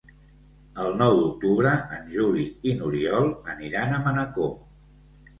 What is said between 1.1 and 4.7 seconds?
d'octubre en Juli i n'Oriol aniran a Manacor.